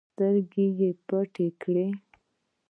سترګې 0.09 0.89
پټې 1.07 1.47
کړې 1.61 1.87